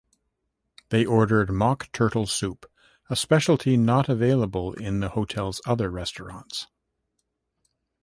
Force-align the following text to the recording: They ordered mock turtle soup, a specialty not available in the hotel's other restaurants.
They 0.89 1.05
ordered 1.05 1.51
mock 1.51 1.91
turtle 1.91 2.25
soup, 2.25 2.65
a 3.11 3.15
specialty 3.15 3.77
not 3.77 4.09
available 4.09 4.73
in 4.73 4.99
the 4.99 5.09
hotel's 5.09 5.61
other 5.67 5.91
restaurants. 5.91 6.65